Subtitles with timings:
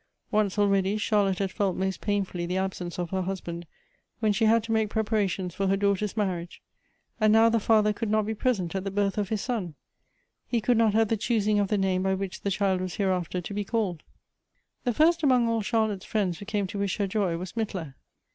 [0.31, 3.67] Once already Charlotte liad felt most painfully the absence of her husband,
[4.19, 6.63] when she had to make preparations for her daughter's marriage.
[7.19, 9.75] And now the father could not be present at the birth of his son.
[10.47, 13.41] He could not h.ave the choosing of the name by which the child was hereafter
[13.41, 14.01] to be called.
[14.85, 17.93] The first among all Charlotte's friends who came to wish her joy was Mittler.